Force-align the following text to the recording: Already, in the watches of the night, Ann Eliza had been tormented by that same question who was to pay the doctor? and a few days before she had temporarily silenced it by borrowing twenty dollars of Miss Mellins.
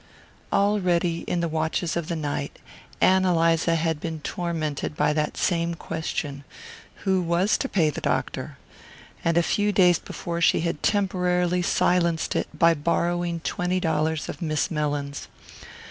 Already, 0.51 1.19
in 1.27 1.41
the 1.41 1.47
watches 1.47 1.95
of 1.95 2.07
the 2.07 2.15
night, 2.15 2.57
Ann 3.01 3.23
Eliza 3.23 3.75
had 3.75 3.99
been 3.99 4.19
tormented 4.21 4.97
by 4.97 5.13
that 5.13 5.37
same 5.37 5.75
question 5.75 6.43
who 7.03 7.21
was 7.21 7.55
to 7.59 7.69
pay 7.69 7.91
the 7.91 8.01
doctor? 8.01 8.57
and 9.23 9.37
a 9.37 9.43
few 9.43 9.71
days 9.71 9.99
before 9.99 10.41
she 10.41 10.61
had 10.61 10.81
temporarily 10.81 11.61
silenced 11.61 12.35
it 12.35 12.47
by 12.57 12.73
borrowing 12.73 13.41
twenty 13.41 13.79
dollars 13.79 14.27
of 14.27 14.41
Miss 14.41 14.71
Mellins. 14.71 15.27